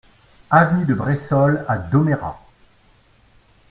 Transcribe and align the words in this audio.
Avenue 0.49 0.85
de 0.85 0.95
Bressolles 0.95 1.63
à 1.67 1.77
Domérat 1.77 2.41